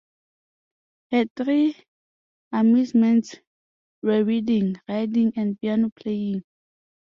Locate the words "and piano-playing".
5.35-6.41